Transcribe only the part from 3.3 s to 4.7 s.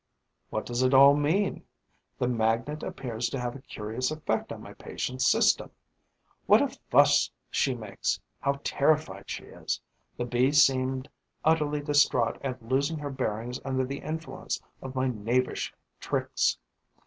have a curious effect on